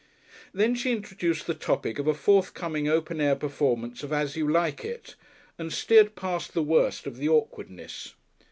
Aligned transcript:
Then 0.51 0.73
she 0.73 0.93
introduced 0.93 1.45
the 1.45 1.53
topic 1.53 1.99
of 1.99 2.07
a 2.07 2.15
forthcoming 2.15 2.87
open 2.89 3.21
air 3.21 3.35
performance 3.35 4.01
of 4.01 4.11
"As 4.11 4.35
You 4.35 4.49
Like 4.49 4.83
It," 4.83 5.13
and 5.59 5.71
steered 5.71 6.15
past 6.15 6.55
the 6.55 6.63
worst 6.63 7.05
of 7.05 7.17
the 7.17 7.29
awkwardness. 7.29 8.15